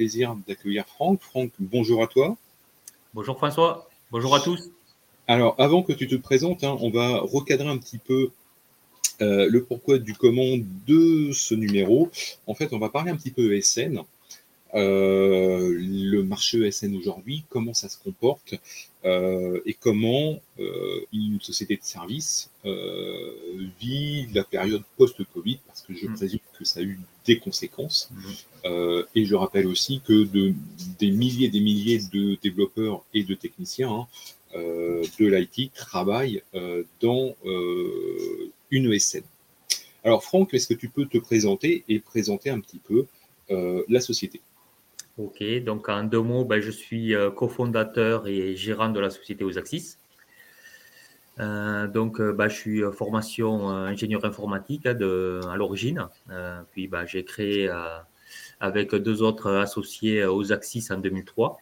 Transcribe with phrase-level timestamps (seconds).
[0.00, 1.20] plaisir d'accueillir Franck.
[1.20, 2.34] Franck, bonjour à toi.
[3.12, 4.70] Bonjour François, bonjour à tous.
[5.28, 8.30] Alors, avant que tu te présentes, hein, on va recadrer un petit peu
[9.20, 10.56] euh, le pourquoi du comment
[10.86, 12.10] de ce numéro.
[12.46, 14.00] En fait, on va parler un petit peu ESN.
[14.74, 18.54] Euh, le marché ESN aujourd'hui, comment ça se comporte
[19.04, 20.40] euh, et comment
[21.12, 22.50] une société de service
[23.80, 26.14] vit la période post-Covid, parce que je mm.
[26.14, 28.10] présume que ça a eu des conséquences.
[28.64, 29.02] Mm.
[29.14, 30.54] et je rappelle aussi que de,
[30.98, 34.06] des milliers et des milliers de développeurs et de techniciens hein,
[34.54, 36.42] de l'IT travaillent
[37.00, 37.34] dans
[38.70, 39.24] une ESN.
[40.04, 43.06] Alors Franck, est-ce que tu peux te présenter et présenter un petit peu
[43.50, 44.40] euh, la société?
[45.20, 49.44] Ok, donc en deux mots, ben, je suis euh, cofondateur et gérant de la société
[49.44, 49.98] Osaxis.
[51.38, 56.08] Euh, donc, ben, je suis formation ingénieur informatique hein, à l'origine.
[56.72, 57.70] puis, ben, j'ai créé
[58.60, 61.58] avec deux autres associés Osaxis en 2003.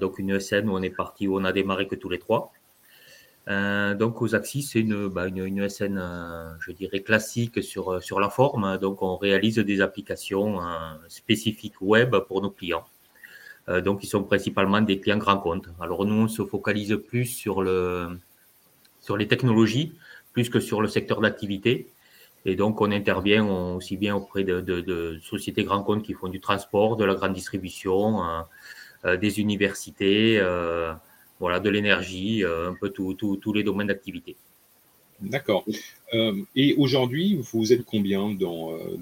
[0.00, 2.52] donc, une ESN où on est parti, où on a démarré que tous les trois.
[3.48, 7.92] Euh, donc, aux Axis, c'est une, bah, une, une, SN, euh, je dirais, classique sur,
[7.92, 8.78] euh, sur la forme.
[8.78, 10.60] Donc, on réalise des applications
[11.08, 12.84] spécifiques web pour nos clients.
[13.84, 15.68] donc, ils sont principalement des clients grands comptes.
[15.80, 18.18] Alors, nous, on se focalise plus sur, le,
[19.00, 19.94] sur les technologies,
[20.32, 21.88] plus que sur le secteur d'activité.
[22.46, 26.28] Et donc, on intervient aussi bien auprès de, de, de, sociétés grands comptes qui font
[26.28, 28.20] du transport, de la grande distribution,
[29.04, 30.40] des universités
[31.40, 34.36] voilà, de l'énergie, euh, un peu tous les domaines d'activité.
[35.20, 35.64] D'accord.
[36.12, 38.98] Euh, et aujourd'hui, vous êtes combien dans, euh,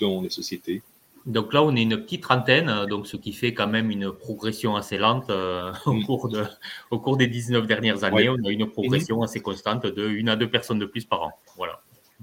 [0.00, 0.82] dans les sociétés?
[1.24, 4.76] Donc là, on est une petite trentaine, donc ce qui fait quand même une progression
[4.76, 6.04] assez lente au, mm.
[6.04, 6.44] cours de,
[6.92, 8.28] au cours des 19 dernières années.
[8.28, 11.32] On a une progression assez constante de une à deux personnes de plus par an.
[11.56, 11.80] Voilà.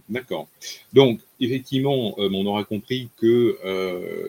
[0.09, 0.47] D'accord.
[0.91, 4.27] Donc, effectivement, on aura compris que euh,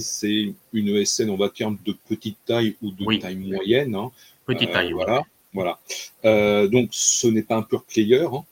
[0.00, 3.94] c'est une ESN, on va dire, de petite taille ou de taille moyenne.
[3.94, 4.10] Hein.
[4.46, 4.92] Petite taille.
[4.92, 5.22] Euh, voilà.
[5.52, 5.78] voilà.
[6.24, 8.26] Euh, donc, ce n'est pas un pur player.
[8.32, 8.44] Hein.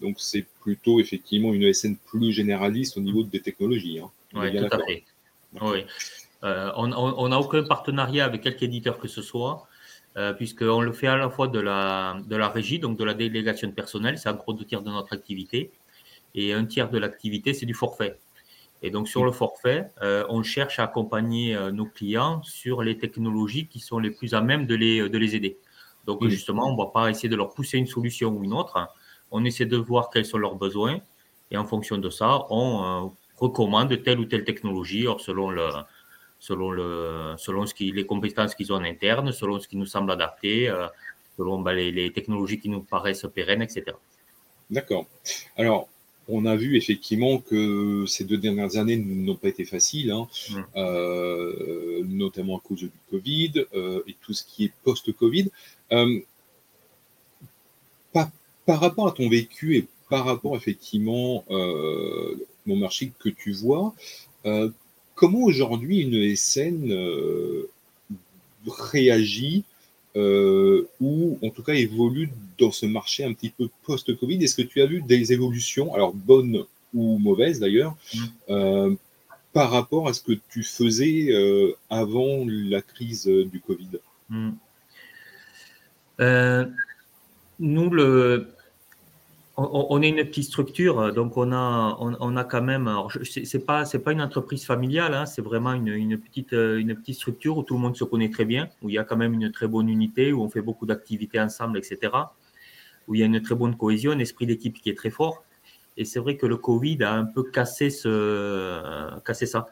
[0.00, 3.98] Donc, c'est plutôt effectivement une ESN plus généraliste au niveau des technologies.
[3.98, 4.10] Hein.
[4.34, 5.04] Oui, tout à fait.
[5.60, 5.84] Oui.
[6.44, 9.68] Euh, on n'a aucun partenariat avec quelque éditeur que ce soit,
[10.36, 13.68] puisqu'on le fait à la fois de la, de la régie, donc de la délégation
[13.68, 15.70] de personnel, c'est un gros deux tiers de notre activité,
[16.34, 18.18] et un tiers de l'activité, c'est du forfait.
[18.82, 22.98] Et donc, sur le forfait, euh, on cherche à accompagner euh, nos clients sur les
[22.98, 25.56] technologies qui sont les plus à même de les, de les aider.
[26.04, 28.88] Donc, justement, on ne va pas essayer de leur pousser une solution ou une autre.
[29.30, 30.98] On essaie de voir quels sont leurs besoins.
[31.52, 35.68] Et en fonction de ça, on euh, recommande telle ou telle technologie selon, le,
[36.42, 39.86] selon, le, selon ce qui, les compétences qu'ils ont en interne, selon ce qui nous
[39.86, 40.68] semble adapté,
[41.36, 43.96] selon bah, les, les technologies qui nous paraissent pérennes, etc.
[44.68, 45.06] D'accord.
[45.56, 45.88] Alors,
[46.28, 50.28] on a vu effectivement que ces deux dernières années n'ont pas été faciles, hein.
[50.50, 50.60] mmh.
[50.76, 55.50] euh, notamment à cause du Covid euh, et tout ce qui est post-Covid.
[55.92, 56.20] Euh,
[58.12, 63.94] par, rapport à ton vécu et par rapport effectivement au marché que tu vois,
[65.14, 66.92] comment aujourd'hui une SN
[68.66, 69.64] réagit
[70.14, 74.42] euh, ou en tout cas évolue dans ce marché un petit peu post-Covid?
[74.44, 78.18] Est-ce que tu as vu des évolutions, alors bonnes ou mauvaises d'ailleurs, mm.
[78.50, 78.94] euh,
[79.52, 84.00] par rapport à ce que tu faisais euh, avant la crise du Covid?
[84.28, 84.50] Mm.
[87.58, 88.48] Nous, le,
[89.56, 92.90] on, est une petite structure, donc on a, on, a quand même.
[93.22, 97.62] C'est pas, pas une entreprise familiale, hein, c'est vraiment une, petite, une petite structure où
[97.62, 99.68] tout le monde se connaît très bien, où il y a quand même une très
[99.68, 102.12] bonne unité, où on fait beaucoup d'activités ensemble, etc.
[103.08, 105.44] Où il y a une très bonne cohésion, un esprit d'équipe qui est très fort.
[105.98, 109.66] Et c'est vrai que le Covid a un peu cassé ce, cassé ça,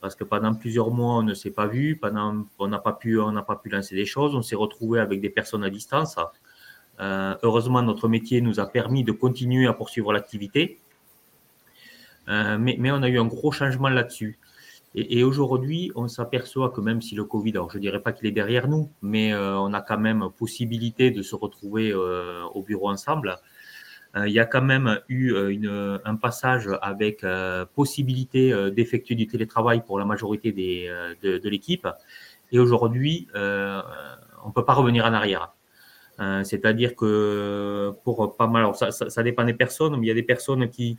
[0.00, 3.20] parce que pendant plusieurs mois on ne s'est pas vu, pendant, on n'a pas pu,
[3.20, 6.16] on n'a pas pu lancer des choses, on s'est retrouvé avec des personnes à distance.
[7.00, 10.78] Euh, heureusement, notre métier nous a permis de continuer à poursuivre l'activité.
[12.28, 14.38] Euh, mais, on a eu un gros changement là-dessus.
[14.94, 18.26] Et, aujourd'hui, on s'aperçoit que même si le Covid, alors je ne dirais pas qu'il
[18.26, 22.90] est derrière nous, mais euh, on a quand même possibilité de se retrouver au bureau
[22.90, 23.38] ensemble.
[24.14, 25.34] il y a quand même eu
[26.04, 27.24] un passage avec
[27.74, 31.88] possibilité d'effectuer du télétravail pour la majorité de, de l'équipe.
[32.52, 35.54] Et aujourd'hui, on ne peut pas revenir en arrière.
[36.22, 40.22] Euh, c'est-à-dire que pour pas mal, ça, dépend des personnes, mais il y a des
[40.22, 40.96] personnes qui,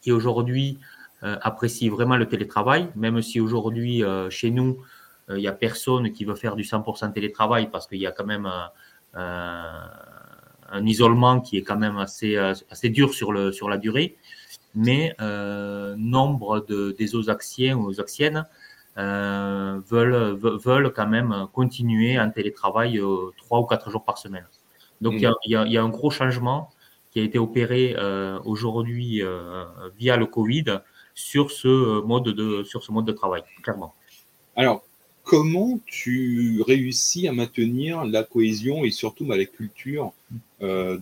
[0.00, 0.78] qui aujourd'hui
[1.22, 4.78] euh, apprécient vraiment le télétravail, même si aujourd'hui euh, chez nous,
[5.30, 8.26] il n'y a personne qui veut faire du 100% télétravail parce qu'il y a quand
[8.26, 8.46] même
[9.14, 14.18] un isolement qui est quand même assez, assez dur sur, le, sur la durée.
[14.74, 15.16] mais
[15.96, 17.88] nombre de, des Osaxiens ou
[18.96, 23.00] Osaxiennes veulent, veulent quand même continuer en télétravail
[23.38, 24.46] trois ou quatre jours par semaine.
[25.00, 26.70] Donc, il y, a, y, a un gros changement
[27.10, 27.96] qui a été opéré
[28.44, 29.22] aujourd'hui
[29.98, 30.80] via le Covid
[31.14, 33.94] sur ce mode de, sur ce mode de travail, clairement.
[34.56, 34.84] Alors,
[35.24, 40.12] comment tu réussis à maintenir la cohésion et surtout bah, la culture
[40.62, 40.98] euh,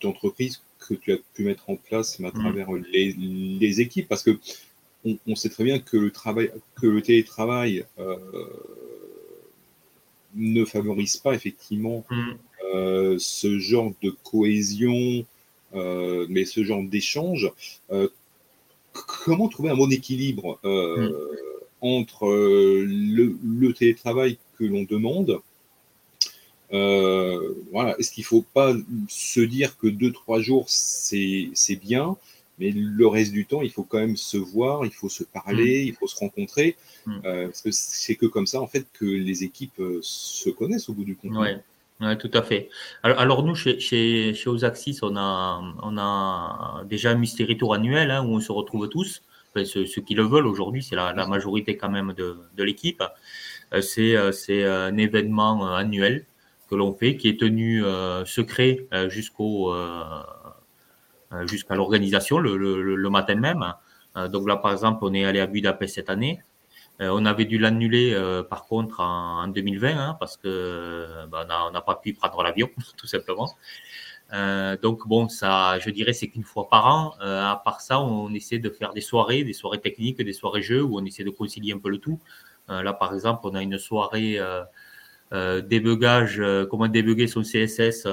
[0.00, 2.32] d'entreprise que tu as pu mettre en place à mm.
[2.32, 4.08] travers les, équipes?
[4.08, 4.38] Parce que
[5.04, 6.50] on, sait très bien que le, travail,
[6.80, 8.16] que le télétravail euh,
[10.34, 12.32] ne favorise pas effectivement mm.
[12.74, 15.24] euh, ce genre de cohésion,
[15.74, 17.52] mais ce genre d'échange
[19.24, 21.14] comment trouver un bon équilibre euh, mm.
[21.80, 25.40] entre euh, le, télétravail que l'on demande
[26.72, 28.74] euh, voilà, Est-ce qu'il ne faut pas
[29.08, 32.16] se dire que deux, trois jours, c'est bien,
[32.58, 35.84] mais le reste du temps, il faut quand même se voir, il faut se parler,
[35.84, 35.88] mm.
[35.88, 36.76] il faut se rencontrer,
[37.06, 37.20] mm.
[37.22, 41.04] parce que c'est que comme ça, en fait, que les équipes se connaissent au bout
[41.04, 41.32] du compte.
[41.36, 42.68] Oui, tout à fait.
[43.02, 48.10] Alors, nous, chez, chez, chez Osaxis, on a, on a déjà un Mystery Tour annuel
[48.12, 49.22] hein, où on se retrouve tous.
[49.64, 53.02] ceux, qui le veulent aujourd'hui, c'est la, la, majorité quand même de, de l'équipe.
[53.74, 56.24] Euh, c'est, euh, c'est un événement euh, annuel
[56.70, 57.82] que l'on fait, qui est tenu
[58.26, 59.72] secret jusqu'au
[61.46, 63.74] jusqu'à l'organisation le, matin même.
[64.30, 66.40] Donc là, par exemple, on est allé à Budapest cette année.
[67.00, 71.70] Euh, on avait dû l'annuler euh, par contre en, 2020 hein, parce que bah, on
[71.70, 73.50] n'a pas pu prendre l'avion tout simplement.
[74.32, 77.14] Euh, donc bon, ça, je dirais, c'est qu'une fois par an.
[77.20, 80.82] à part ça, on essaie de faire des soirées, des soirées techniques, des soirées jeux
[80.82, 82.20] où on essaie de concilier un peu le tout.
[82.68, 84.38] là, par exemple, on a une soirée
[85.32, 88.06] débugage, comment débugger son CSS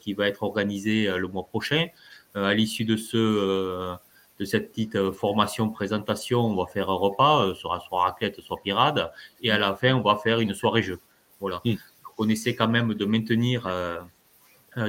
[0.00, 1.86] qui va être organisée le mois prochain.
[2.44, 3.98] À l'issue de ce
[4.38, 8.40] de cette petite euh, formation présentation, on va faire un repas, euh, soit, soit raclette,
[8.40, 9.10] soit pirade,
[9.42, 11.00] et à la fin, on va faire une soirée jeu.
[11.40, 11.60] Voilà.
[11.64, 11.74] Hmm.
[12.18, 14.00] on essaie quand même de maintenir euh,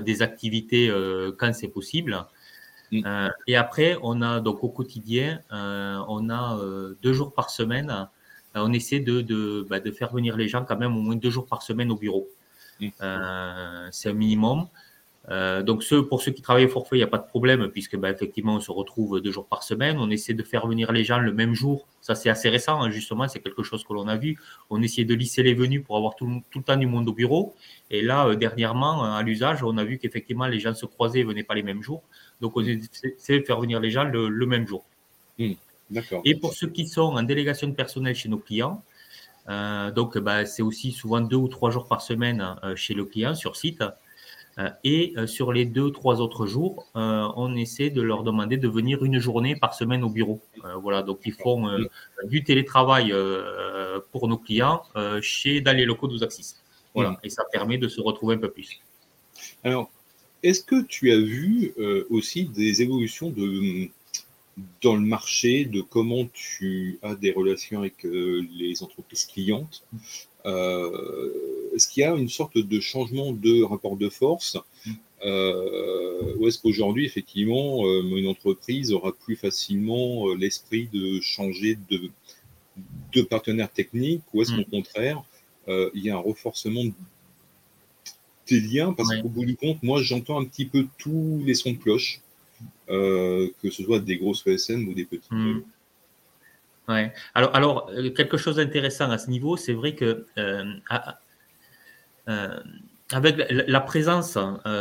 [0.01, 0.91] des activités
[1.37, 2.25] quand c'est possible.
[2.91, 3.29] Hmm.
[3.45, 6.59] et après, on a donc au quotidien, on a
[7.03, 8.07] deux jours par semaine.
[8.55, 11.29] on essaie de, de, bah, de, faire venir les gens quand même au moins deux
[11.29, 12.27] jours par semaine au bureau.
[12.81, 12.89] Hmm.
[13.91, 14.67] c'est un minimum.
[15.29, 17.67] Euh, donc ceux, pour ceux qui travaillent au forfait, il n'y a pas de problème
[17.67, 19.97] puisque ben, effectivement on se retrouve deux jours par semaine.
[19.99, 21.87] On essaie de faire venir les gens le même jour.
[22.01, 24.39] Ça c'est assez récent hein, justement, c'est quelque chose que l'on a vu.
[24.71, 27.53] On essayait de lisser les venus pour avoir tout, le temps du monde au bureau.
[27.91, 31.23] Et là euh, dernièrement à l'usage, on a vu qu'effectivement les gens se croisaient et
[31.23, 32.01] venaient pas les mêmes jours.
[32.41, 34.83] Donc on essaie de faire venir les gens le, même jour.
[35.37, 35.51] Mmh,
[36.25, 38.83] et pour ceux qui sont en délégation de personnel chez nos clients,
[39.47, 42.43] euh, donc ben, c'est aussi souvent deux ou trois jours par semaine
[42.75, 43.83] chez le client sur site.
[44.59, 48.57] Euh, et euh, sur les deux, trois autres jours, euh, on essaie de leur demander
[48.57, 50.41] de venir une journée par semaine au bureau.
[50.81, 51.67] voilà, donc ils font
[52.25, 53.13] du télétravail
[54.11, 54.83] pour nos clients
[55.21, 56.55] chez, dans les locaux d'Osaxis.
[56.93, 58.81] Voilà, et ça permet de se retrouver un peu plus.
[59.63, 59.89] Alors,
[60.43, 61.73] est-ce que tu as vu
[62.09, 63.89] aussi des évolutions de,
[64.81, 69.83] dans le marché, de comment tu as des relations avec les entreprises clientes?
[70.45, 74.57] Est-ce qu'il y a une sorte de changement de rapport de force
[75.25, 82.09] euh, ou est-ce qu'aujourd'hui, effectivement, euh, une entreprise aura plus facilement l'esprit de changer de,
[83.13, 84.71] de partenaire technique ou est-ce qu'au mm.
[84.71, 85.23] contraire,
[85.93, 86.83] il y a un renforcement
[88.47, 88.93] des liens?
[88.93, 92.21] Parce qu'au bout du compte, moi, j'entends un petit peu tous les sons de cloche,
[92.87, 95.31] que ce soit des grosses ESN ou des petites.
[95.31, 95.61] Mm.
[97.35, 100.73] Alors, euh, quelque chose d'intéressant à ce niveau, c'est vrai que euh,
[102.27, 102.59] euh,
[103.11, 104.37] avec la présence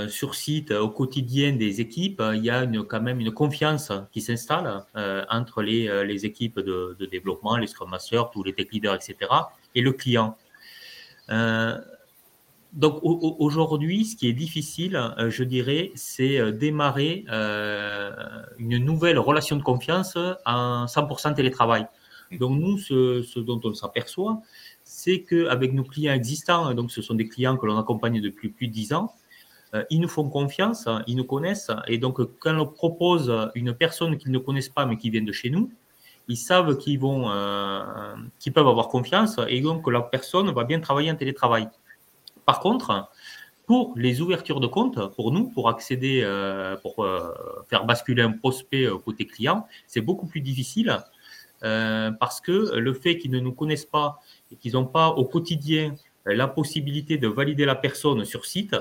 [0.08, 4.84] sur site au quotidien des équipes, il y a quand même une confiance qui s'installe
[5.30, 9.16] entre les, équipes de, de, développement, les Scrum Masters, tous les tech leaders, etc.,
[9.74, 10.36] et le client.
[12.74, 15.00] donc aujourd'hui, ce qui est difficile,
[15.30, 17.24] je dirais, c'est démarrer
[18.58, 21.86] une nouvelle relation de confiance en 100% télétravail.
[22.32, 24.42] Donc nous, ce, dont on s'aperçoit,
[24.84, 28.68] c'est qu'avec nos clients existants, donc ce sont des clients que l'on accompagne depuis plus
[28.68, 29.14] de 10 ans,
[29.74, 34.16] euh, ils nous font confiance, ils nous connaissent, et donc quand on propose une personne
[34.16, 35.70] qu'ils ne connaissent pas mais qui vient de chez nous,
[36.26, 40.64] ils savent qu'ils vont, euh, qu'ils peuvent avoir confiance et donc que la personne va
[40.64, 41.68] bien travailler en télétravail.
[42.44, 43.10] Par contre,
[43.66, 47.06] pour les ouvertures de compte, pour nous, pour accéder, euh, pour
[47.68, 50.98] faire basculer un prospect côté client, c'est beaucoup plus difficile
[51.60, 54.20] parce que le fait qu'ils ne nous connaissent pas
[54.52, 55.94] et qu'ils n'ont pas au quotidien
[56.26, 58.76] euh, la possibilité de valider la personne sur site,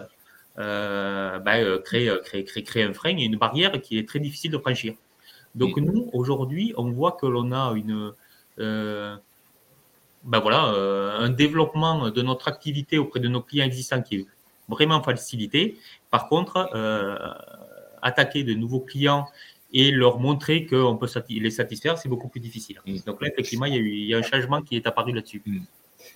[0.59, 4.51] euh, ben, crée, crée, crée, crée, un frein et une barrière qui est très difficile
[4.51, 4.93] de franchir.
[5.55, 8.13] Donc nous, aujourd'hui, on voit que l'on a une,
[8.57, 9.19] ben
[10.39, 10.61] voilà,
[11.19, 14.25] un développement de notre activité auprès de nos clients existants qui est
[14.67, 15.77] vraiment facilité.
[16.11, 16.69] Par contre,
[18.01, 19.27] attaquer de nouveaux clients
[19.73, 22.81] et leur montrer qu'on peut les satisfaire, c'est beaucoup plus difficile.
[22.85, 22.97] Mm.
[23.05, 25.13] Donc là, effectivement, il y, a eu, il y a un changement qui est apparu
[25.13, 25.41] là-dessus.
[25.45, 25.59] Mm.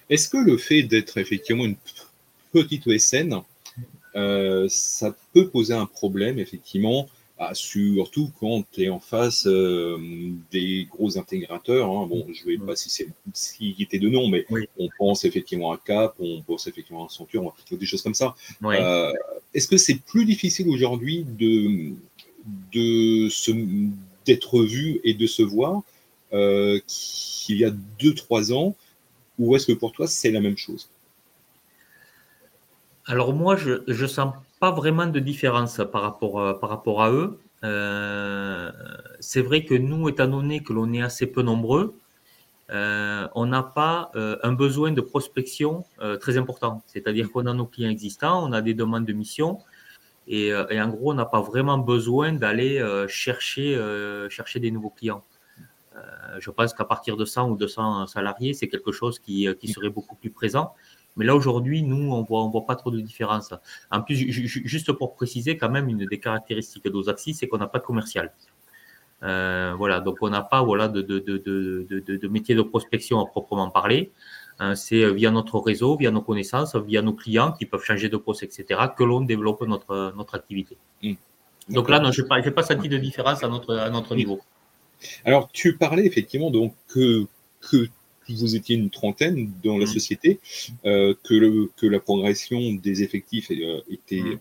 [0.09, 1.75] Est-ce que le fait d'être effectivement une
[2.51, 3.41] petite ESN,
[4.15, 7.09] euh, ça peut poser un problème, effectivement,
[7.41, 9.97] bah, surtout quand tu es en face euh,
[10.51, 11.89] des gros intégrateurs.
[11.89, 12.05] Hein.
[12.07, 13.07] Bon, je ne vais pas citer
[13.97, 14.45] de nom, mais
[14.77, 18.35] on pense effectivement à Cap, on pense effectivement à Centure, des choses comme ça.
[18.63, 19.11] Euh,
[19.55, 21.93] est-ce que c'est plus difficile aujourd'hui de
[22.73, 23.51] de se,
[24.25, 25.81] d'être vu et de se voir
[26.33, 28.75] euh, qu'il y a 2-3 ans
[29.39, 30.89] Ou est-ce que pour toi, c'est la même chose?
[33.05, 37.11] Alors moi, je ne sens pas vraiment de différence par rapport, à, par rapport à
[37.11, 37.39] eux.
[37.63, 38.71] Euh,
[39.19, 41.95] c'est vrai que nous, étant donné que l'on est assez peu nombreux,
[42.69, 45.83] euh, on n'a pas un besoin de prospection
[46.21, 46.81] très important.
[46.87, 49.59] C'est-à-dire qu'on a nos clients existants, on a des demandes de mission,
[50.29, 54.71] euh, et, en gros, on n'a pas vraiment besoin d'aller euh, chercher, euh, chercher des
[54.71, 55.23] nouveaux clients.
[56.39, 59.89] je pense qu'à partir de 100 ou 200 salariés, c'est quelque chose qui, qui, serait
[59.89, 60.73] beaucoup plus présent.
[61.17, 63.53] Mais là, aujourd'hui, nous, on voit, on voit pas trop de différence.
[63.91, 67.79] En plus, juste pour préciser, quand même, une des caractéristiques d'Osaxi, c'est qu'on n'a pas
[67.79, 68.31] de commercial.
[69.21, 71.37] voilà, donc on n'a pas voilà, de, de, de,
[72.23, 74.11] de, métier de prospection à proprement parler.
[74.61, 78.09] Hein, c'est euh, via notre réseau, via nos connaissances, via nos clients qui peuvent changer
[78.09, 80.77] de poste, etc., que l'on développe notre, notre activité.
[81.01, 81.13] Mmh.
[81.69, 84.39] Donc là, non, je n'ai pas, pas, senti de différence à notre, à notre niveau.
[85.25, 87.25] Alors, tu parlais effectivement donc que,
[87.59, 87.87] que
[88.29, 89.95] vous étiez une trentaine dans la mmh.
[89.97, 90.39] société,
[90.85, 94.37] euh, que, le, que la progression des effectifs euh, était mmh.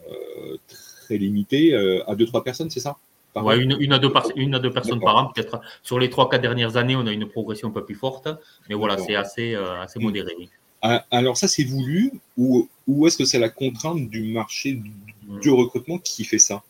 [0.68, 1.74] très limitée
[2.06, 2.98] à deux, trois personnes, c'est ça?
[3.36, 5.60] Une, à deux une, à deux personnes par an, peut-être.
[5.82, 8.28] Sur les trois, quatre dernières années, on a une progression un peu plus forte,
[8.68, 10.02] mais voilà, c'est assez, euh, assez mm.
[10.02, 10.48] modéré.
[10.82, 14.92] Ah, alors ça, c'est voulu ou, ou est-ce que c'est la contrainte du marché du,
[15.26, 15.52] mm.
[15.52, 16.62] recrutement qui fait ça?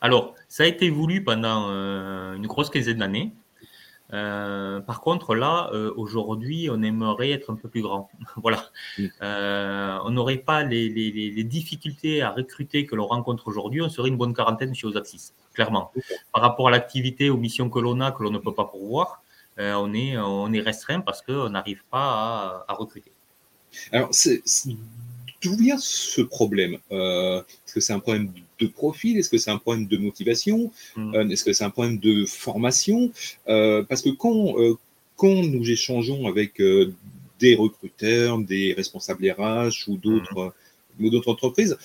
[0.00, 3.32] Alors, ça a été voulu pendant euh, une grosse quinzaine d'années.
[4.12, 8.08] Euh, par contre, là, euh, aujourd'hui, on aimerait être un peu plus grand.
[8.36, 8.70] voilà.
[9.22, 13.82] Euh, on n'aurait pas les, les, les, difficultés à recruter que l'on rencontre aujourd'hui.
[13.82, 15.92] On serait une bonne quarantaine chez Osaxis, clairement.
[16.32, 19.22] Par rapport à l'activité, aux missions que l'on a, que l'on ne peut pas pourvoir,
[19.58, 23.12] on, est, on est restreint parce qu'on n'arrive pas à, à recruter.
[23.90, 24.42] Alors, c'est
[25.42, 29.50] D'où vient ce problème euh, Est-ce que c'est un problème de profil Est-ce que c'est
[29.50, 31.14] un problème de motivation hmm.
[31.14, 33.10] euh, Est-ce que c'est un problème de formation
[33.48, 34.54] euh, Parce que quand,
[35.16, 36.62] quand nous échangeons avec
[37.38, 40.54] des recruteurs, des responsables RH ou d'autres
[40.98, 41.10] hmm.
[41.10, 41.76] d'autres entreprises,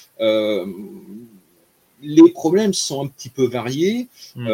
[2.04, 4.08] les problèmes sont un petit peu variés.
[4.36, 4.48] Hmm.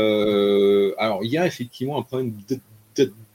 [0.98, 2.60] alors, il y a effectivement un problème de,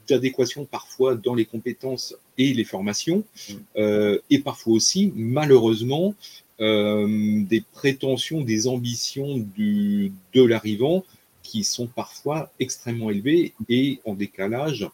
[0.09, 3.53] d'adéquation parfois dans les compétences et les formations, mm.
[3.77, 6.15] euh, et parfois aussi, malheureusement,
[6.61, 11.05] euh, des prétentions, des ambitions du, de l'arrivant
[11.43, 14.89] qui sont parfois extrêmement élevées et en décalage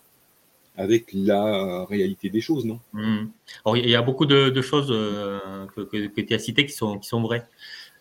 [0.77, 2.79] avec la réalité des choses, non?
[2.93, 3.27] Mm.
[3.75, 7.21] Il y a beaucoup de, choses euh, que, tu as citées qui sont, qui sont
[7.21, 7.47] vraies.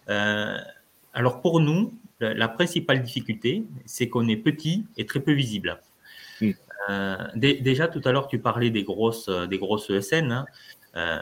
[0.08, 5.80] alors pour nous, la principale difficulté, c'est qu'on est petit et très peu visible.
[6.90, 10.32] Euh, déjà, tout à l'heure, tu parlais des grosses, euh, des grosses ESN.
[10.32, 10.46] Hein.
[10.96, 11.22] Euh,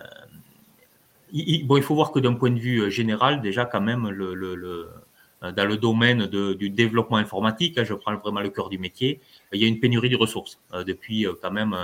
[1.31, 5.65] il, bon, il faut voir que d'un point de vue général, déjà, quand même, dans
[5.65, 9.19] le domaine du développement informatique, hein, je prends vraiment le cœur du métier,
[9.51, 11.75] il y a une pénurie de ressources depuis quand même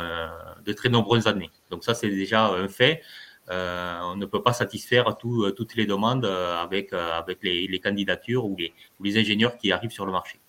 [0.64, 1.50] de très nombreuses années.
[1.70, 3.02] Donc ça, c'est déjà un fait.
[3.50, 6.94] on ne peut pas satisfaire toutes les demandes avec,
[7.42, 8.56] les, candidatures ou
[9.00, 10.40] les, ingénieurs qui arrivent sur le marché.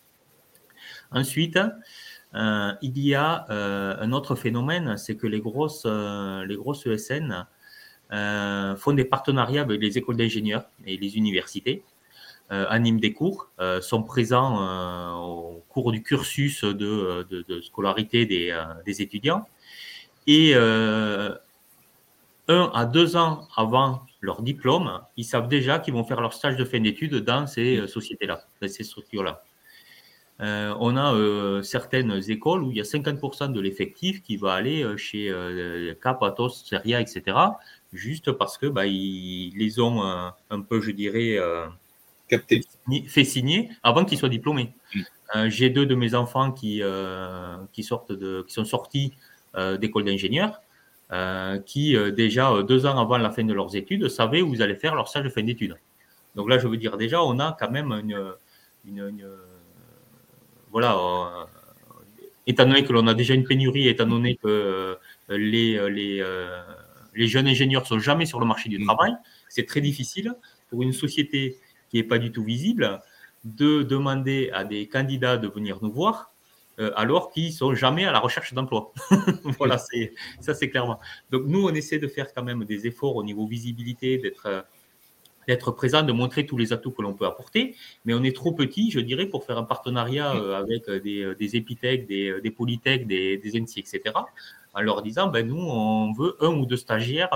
[1.11, 1.59] Ensuite,
[2.35, 6.87] euh, il y a euh, un autre phénomène, c'est que les grosses, euh, les grosses
[6.87, 7.47] ESN
[8.77, 11.83] font des partenariats avec les écoles d'ingénieurs et les universités,
[12.51, 13.49] animent des cours,
[13.81, 19.49] sont présents au cours du cursus de, scolarité des, des, étudiants.
[20.27, 21.39] Et un
[22.49, 26.67] à deux ans avant leur diplôme, ils savent déjà qu'ils vont faire leur stage de
[26.67, 29.43] fin d'études dans ces sociétés-là, dans ces structures-là.
[30.41, 34.55] Euh, on a euh, certaines écoles où il y a 50% de l'effectif qui va
[34.55, 35.33] aller euh, chez
[36.03, 37.37] Cap, Atos, Seria, etc.
[37.93, 41.39] Juste parce que bah, ils les ont un peu, je dirais,
[42.29, 42.63] Capté.
[43.07, 44.73] fait signer avant qu'ils soient diplômés.
[44.95, 45.49] Mm.
[45.49, 46.83] J'ai deux de mes enfants qui,
[47.73, 49.13] qui, sortent de, qui sont sortis
[49.79, 50.63] d'école d'ingénieurs.
[51.67, 54.95] qui déjà deux ans avant la fin de leurs études savaient où ils allaient faire
[54.95, 55.77] leur stage de fin d'études.
[56.35, 58.33] Donc là, je veux dire déjà, on a quand même une,
[58.87, 59.37] une
[60.73, 60.99] voilà,
[62.47, 64.99] étant donné que l'on a déjà une pénurie, étant donné que
[65.29, 66.25] les, les,
[67.15, 68.85] les jeunes ingénieurs sont jamais sur le marché du mmh.
[68.85, 69.13] travail,
[69.49, 70.35] c'est très difficile
[70.71, 71.59] pour une société
[71.91, 73.01] qui n'est pas du tout visible
[73.45, 76.33] de demander à des candidats de venir nous voir
[76.79, 78.93] euh, alors qu'ils sont jamais à la recherche d'emploi.
[79.59, 80.99] voilà, c'est ça c'est clairement.
[81.31, 84.63] Donc nous, on essaie de faire quand même des efforts au niveau visibilité, d'être euh,
[85.49, 88.53] d'être présent, de montrer tous les atouts que l'on peut apporter, mais on est trop
[88.53, 93.07] petit, je dirais, pour faire un partenariat euh, avec des, des épithèques, des, des polytechs,
[93.07, 94.01] des, des NC, etc.,
[94.75, 97.29] en leur disant, ben nous, on veut un ou deux stagiaires,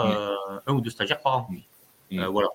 [0.66, 1.48] un ou deux stagiaires par an.
[2.10, 2.48] voilà.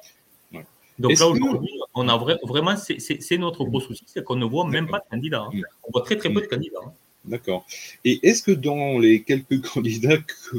[1.02, 4.88] Donc là, aujourd'hui, on a vraiment, c'est notre gros souci, c'est qu'on ne voit même
[4.88, 5.48] pas de candidats.
[5.52, 5.62] Hein.
[5.84, 6.80] On voit très, très peu de candidats.
[6.86, 6.94] Hein.
[7.26, 7.66] D'accord.
[8.04, 10.58] Et est-ce que dans les quelques candidats que,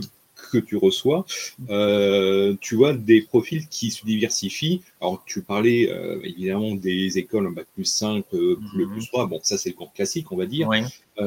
[0.53, 1.25] que tu reçois,
[1.71, 7.47] euh, tu vois des profils qui se diversifient Alors, tu parlais euh, évidemment des écoles
[7.49, 8.93] en bac plus 5, euh, le mhm.
[8.93, 10.69] plus 3, bon, ça c'est le camp classique, on va dire.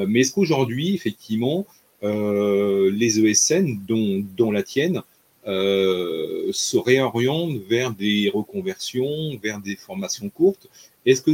[0.08, 1.66] mais est-ce qu'aujourd'hui, effectivement,
[2.02, 5.02] les ESN, dont, dont la tienne,
[5.46, 10.68] se réorientent vers des reconversions, vers des formations courtes?
[11.06, 11.32] Est-ce que,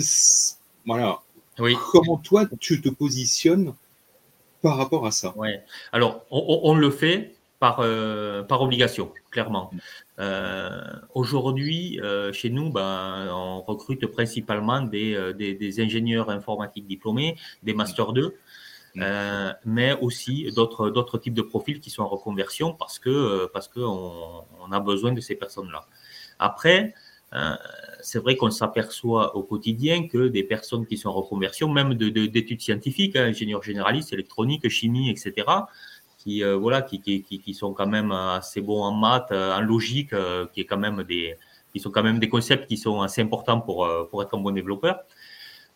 [0.86, 1.21] voilà,
[1.60, 1.75] oui.
[1.91, 3.74] comment toi tu te positionnes
[4.62, 5.36] par rapport à ça?
[5.38, 5.62] Ouais.
[5.91, 9.72] Alors, on, le fait par, euh, par obligation, clairement.
[10.20, 10.82] Euh,
[11.13, 12.01] aujourd'hui,
[12.34, 18.36] chez nous, ben, on recrute principalement des, des, des, ingénieurs informatiques diplômés, des Master 2,
[18.96, 19.01] Mm.
[19.03, 23.68] Euh, mais aussi d'autres types de profils qui sont en reconversion parce que euh, parce
[23.70, 25.86] que on, on a besoin de ces personnes-là.
[26.39, 26.94] Après,
[27.34, 27.56] euh,
[28.01, 32.58] c'est vrai qu'on s'aperçoit au quotidien que des personnes qui sont en reconversion, même d'études
[32.58, 35.48] de, scientifiques, hein, ingénieurs généralistes, électronique, chimie, etc.,
[36.23, 40.13] qui voilà, qui, qui, qui, sont quand même assez bons en maths, en logique,
[40.53, 41.35] qui est quand même des,
[41.73, 44.51] qui sont quand même des concepts qui sont assez importants pour pour être un bon
[44.51, 44.99] développeur.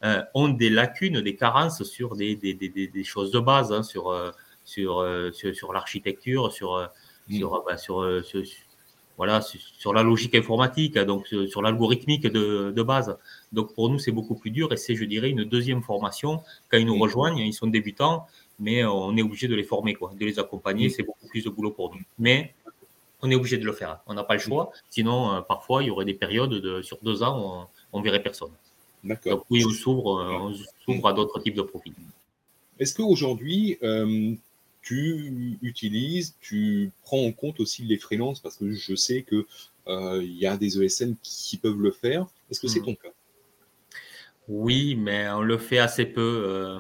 [0.03, 3.81] Euh, ont des lacunes, des carences sur des, des, des, des choses de base, hein,
[3.81, 4.29] sur, euh,
[4.77, 6.91] euh, sur, sur, l'architecture, sur,
[7.29, 7.41] mm.
[7.65, 8.43] bah, sur, sur,
[9.17, 13.17] voilà, sur la logique informatique, donc sur, l'algorithmique de, de, base.
[13.53, 16.41] Donc pour nous, c'est beaucoup plus dur et c'est, je dirais, une deuxième formation.
[16.69, 17.01] Quand ils nous mm.
[17.01, 18.27] rejoignent, ils sont débutants,
[18.59, 20.89] mais on est obligé de les former, quoi, de les accompagner.
[20.89, 22.01] C'est beaucoup plus de boulot pour nous.
[22.19, 22.53] Mais
[23.21, 23.99] on est obligé de le faire.
[24.07, 24.71] On n'a pas le choix.
[24.89, 28.51] Sinon, parfois, il y aurait des périodes de, sur deux ans, on, on verrait personne.
[29.05, 31.93] Donc oui, on s'ouvre, euh, s'ouvre à d'autres types de profils.
[32.79, 34.33] Est-ce qu'aujourd'hui, euh,
[34.81, 38.39] tu utilises, tu prends en compte aussi les freelances?
[38.39, 39.45] Parce que je sais qu'il
[39.87, 42.25] euh, y a des ESN qui peuvent le faire.
[42.49, 42.85] Est-ce que c'est hmm.
[42.85, 43.09] ton cas?
[44.47, 46.79] Oui, mais on le fait assez peu.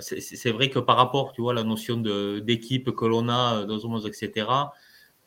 [0.00, 4.06] C'est vrai que par rapport, tu vois, la notion d'équipe que l'on a dans Homos,
[4.06, 4.46] etc.,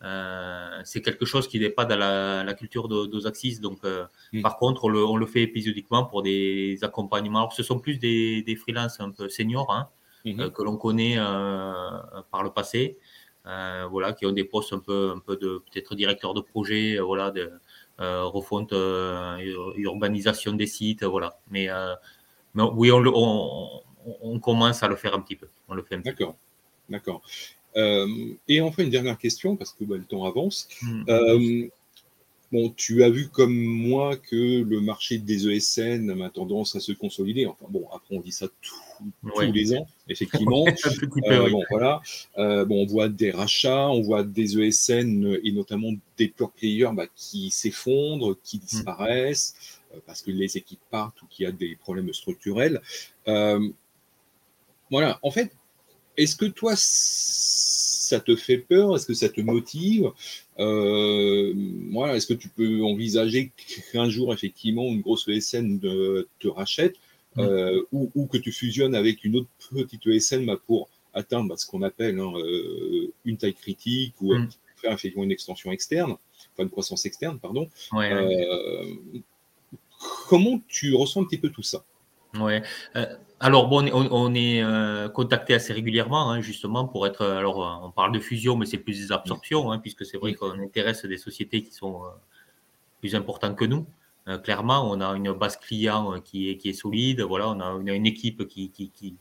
[0.03, 3.59] euh, c'est quelque chose qui n'est pas dans la, culture d'Osaxis.
[3.59, 4.41] Donc, euh, mm.
[4.41, 7.39] par contre, on le, fait épisodiquement pour des accompagnements.
[7.39, 9.89] Alors, ce sont plus des, des freelances un peu seniors hein,
[10.25, 10.41] mm-hmm.
[10.41, 12.97] euh, que l'on connaît par le passé.
[13.45, 17.31] voilà, qui ont des postes un peu, un peu de peut-être directeur de projet, voilà,
[17.31, 17.51] de
[17.99, 18.73] refonte,
[19.75, 21.37] urbanisation des sites, voilà.
[21.51, 21.69] Mais,
[22.55, 23.81] mais oui, on, on,
[24.21, 25.47] on, commence à le faire un petit peu.
[25.67, 26.35] On le fait D'accord,
[26.89, 27.21] d'accord.
[27.77, 28.07] Euh,
[28.47, 30.67] et enfin, une dernière question, parce que bah, le temps avance.
[30.81, 31.03] Hmm.
[31.07, 31.67] Euh,
[32.51, 36.91] bon, tu as vu comme moi que le marché des ESN a tendance à se
[36.91, 37.45] consolider.
[37.45, 40.65] Enfin bon, après on dit ça tous les ans, effectivement.
[41.27, 42.01] Euh, bon, voilà.
[42.35, 47.05] bon, on voit des rachats, on voit des ESN et notamment des pure players bah,
[47.15, 48.61] qui s'effondrent, qui hmm.
[48.61, 49.55] disparaissent
[50.05, 52.81] parce que les équipes partent ou qu'il y a des problèmes structurels.
[54.91, 55.19] Voilà.
[55.23, 55.51] En fait,
[56.17, 56.73] est-ce que toi
[58.11, 58.95] ça te fait peur?
[58.95, 60.11] Est-ce que ça te motive?
[60.59, 61.53] Euh,
[61.91, 63.51] voilà, Est-ce que tu peux envisager
[63.91, 66.95] qu'un jour, effectivement, une grosse ESN te rachète
[67.37, 71.65] euh, ou, que tu fusionnes avec une autre petite ESN bah, pour atteindre bah, ce
[71.65, 74.49] qu'on appelle hein, euh, une taille critique ou mm.
[74.75, 77.69] faire effectivement une extension externe, enfin une croissance externe, pardon.
[80.27, 81.85] comment tu ressens un petit peu tout ça?
[82.39, 82.63] Ouais.
[83.43, 87.25] Alors, bon, on, est euh, contacté assez régulièrement, hein, justement, pour être.
[87.25, 90.35] Alors, euh, on parle de fusion, mais c'est plus des absorptions, hein, puisque c'est vrai
[90.35, 92.09] qu'on intéresse des sociétés qui sont euh,
[92.99, 93.87] plus importantes que nous.
[94.43, 97.21] clairement, on a une base client qui est, qui est solide.
[97.21, 99.17] Voilà, on a, une équipe qui, qui, qui,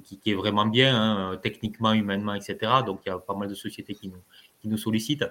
[0.00, 2.56] qui, est vraiment bien, hein, techniquement, humainement, etc.
[2.86, 4.22] Donc, il y a pas mal de sociétés qui nous,
[4.60, 5.26] qui nous sollicitent.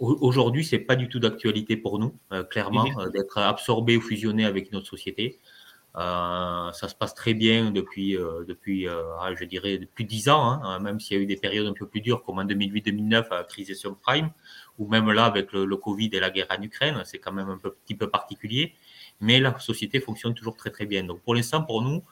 [0.00, 2.16] Aujourd'hui, c'est pas du tout d'actualité pour nous,
[2.50, 5.38] clairement, d'être absorbé ou fusionné avec une autre société.
[5.98, 10.28] Euh, ça se passe très bien depuis, euh, depuis euh, ah, je dirais, depuis dix
[10.28, 12.44] ans, hein, même s'il y a eu des périodes un peu plus dures comme en
[12.44, 14.30] 2008-2009 à la crise des subprimes,
[14.78, 17.56] ou même là avec le, Covid et la guerre en Ukraine, c'est quand même un
[17.56, 18.74] petit peu particulier,
[19.20, 21.02] mais la société fonctionne toujours très très bien.
[21.02, 22.02] Donc pour l'instant, pour nous,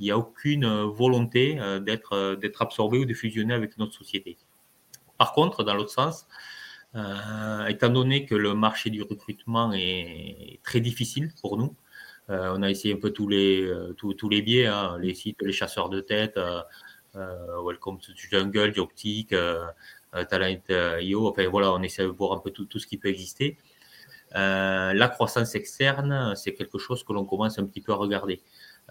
[0.00, 4.36] il n'y a aucune volonté d'être d'être absorbé ou de fusionner avec notre société.
[5.16, 6.26] Par contre, dans l'autre sens,
[7.68, 11.74] étant donné que le marché du recrutement est très difficile pour nous,
[12.28, 15.88] on a essayé un peu tous les, tous, les biais, hein, les sites, les chasseurs
[15.88, 16.38] de tête,
[17.14, 19.34] Welcome to Jungle, Joptic,
[20.28, 23.56] Talent.io, enfin voilà, on essaie de voir un peu tout, tout ce qui peut exister.
[24.34, 28.40] Euh, la croissance externe, c'est quelque chose que l'on commence un petit peu à regarder.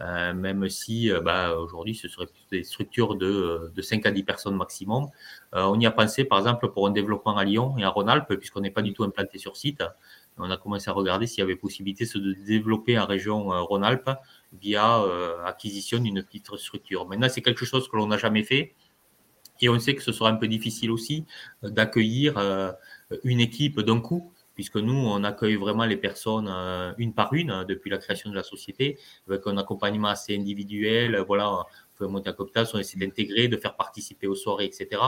[0.02, 4.24] Euh, même si euh, bah, aujourd'hui ce serait des structures de, de 5 à 10
[4.24, 5.08] personnes maximum.
[5.54, 8.62] on y a pensé par exemple pour un développement à Lyon et à Rhône-Alpes, puisqu'on
[8.62, 9.84] n'est pas du tout implanté sur site.
[10.38, 14.10] On a commencé à regarder s'il y avait possibilité de développer en région Rhône-Alpes
[14.54, 15.04] via
[15.46, 17.08] acquisition d'une petite structure.
[17.08, 18.76] Maintenant, c'est quelque chose que l'on n'a jamais fait.
[19.62, 21.26] Et on sait que ce sera un peu difficile aussi
[21.64, 22.38] d'accueillir
[23.24, 27.52] une équipe d'un coup puisque nous, on accueille vraiment les personnes euh, une par une
[27.52, 28.98] hein, depuis la création de la société,
[29.28, 31.16] avec un accompagnement assez individuel.
[31.28, 31.64] Voilà, on
[31.96, 35.00] fait monter à cooptage, on essaie d'intégrer, de faire participer aux soirées, etc.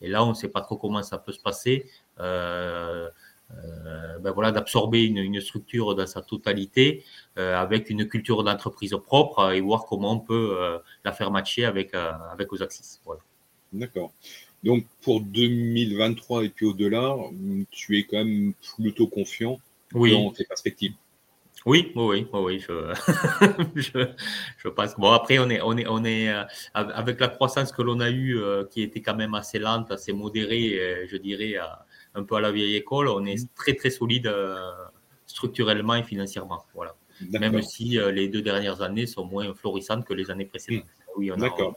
[0.00, 1.88] Et là, on ne sait pas trop comment ça peut se passer.
[2.18, 3.10] Euh, euh,
[4.20, 7.04] ben voilà, d'absorber une, structure dans sa totalité
[7.36, 12.48] avec une culture d'entreprise propre et voir comment on peut la faire matcher avec, avec
[12.60, 13.00] Axis.
[13.04, 13.20] Voilà.
[13.72, 14.12] D'accord.
[14.62, 17.16] Donc pour 2023 et puis au-delà,
[17.70, 19.58] tu es quand même plutôt confiant
[19.92, 20.92] dans tes perspectives.
[21.66, 22.60] Oui, oui, oui, oui,
[23.76, 24.06] je,
[24.56, 24.94] je, pense.
[24.96, 28.08] Bon, après, on est, on est, on est euh, avec la croissance que l'on a
[28.08, 31.56] eue, euh, qui était quand même assez lente, assez modérée, euh, je dirais,
[32.14, 34.32] un peu à la vieille école, on est très, très solide
[35.26, 36.64] structurellement et financièrement.
[36.74, 36.94] Voilà.
[37.30, 40.84] Même si les deux dernières années sont moins florissantes que les années précédentes.
[40.84, 41.18] Hmm.
[41.18, 41.76] Oui, D'accord.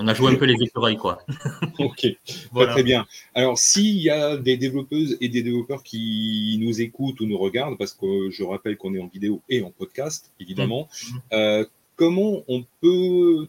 [0.00, 1.18] On a joué un peu les écureuils, quoi.
[1.80, 2.06] ok,
[2.54, 3.04] très bien.
[3.34, 7.76] Alors, s'il y a des développeuses et des développeurs qui nous écoutent ou nous regardent,
[7.76, 11.16] parce que je rappelle qu'on est en vidéo et en podcast, évidemment, mm.
[11.32, 11.64] euh,
[11.96, 13.48] comment on peut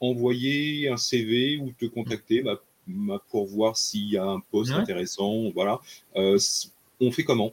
[0.00, 2.58] envoyer un CV ou te contacter bah,
[3.30, 5.80] pour voir s'il y a un poste intéressant Voilà.
[6.16, 6.38] Euh,
[7.00, 7.52] on fait comment?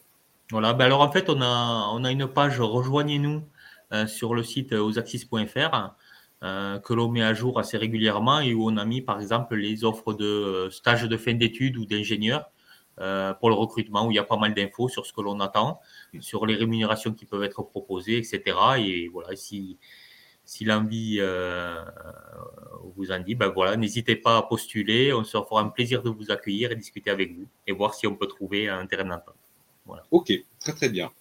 [0.51, 0.73] Voilà.
[0.73, 3.43] Ben alors, en fait, on a, on a une page Rejoignez-nous
[3.91, 5.93] euh, sur le site osaxis.fr
[6.43, 9.55] euh, que l'on met à jour assez régulièrement et où on a mis par exemple
[9.55, 12.51] les offres de euh, stages de fin d'études ou d'ingénieurs
[12.99, 15.39] euh, pour le recrutement, où il y a pas mal d'infos sur ce que l'on
[15.39, 15.79] attend,
[16.19, 18.41] sur les rémunérations qui peuvent être proposées, etc.
[18.77, 19.77] Et voilà, si,
[20.45, 21.19] si l'envie
[22.95, 25.13] vous en dit, ben voilà, n'hésitez pas à postuler.
[25.13, 28.07] On se fera un plaisir de vous accueillir et discuter avec vous et voir si
[28.07, 29.35] on peut trouver un terrain d'entente.
[29.85, 30.03] Voilà.
[30.11, 31.11] Ok, très très bien.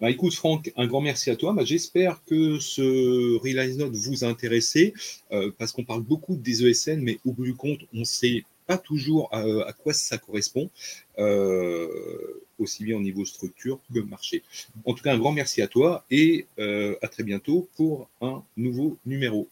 [0.00, 1.52] Bah, écoute Franck, un grand merci à toi.
[1.52, 4.94] Bah, j'espère que ce Realize Note vous a intéressé
[5.32, 8.78] euh, parce qu'on parle beaucoup des ESN, mais au bout du compte, on sait pas
[8.78, 10.70] toujours à, quoi ça correspond,
[11.18, 11.88] euh,
[12.58, 14.44] aussi bien au niveau structure que marché.
[14.84, 18.44] En tout cas, un grand merci à toi et euh, à très bientôt pour un
[18.56, 19.48] nouveau numéro.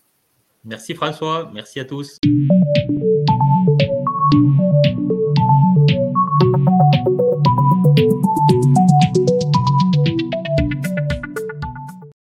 [0.65, 2.19] Merci François, merci à tous.